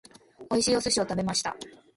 [0.49, 1.55] 美味しいお寿司を食べました。